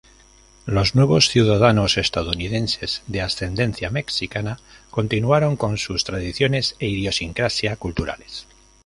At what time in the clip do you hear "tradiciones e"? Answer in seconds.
6.05-6.87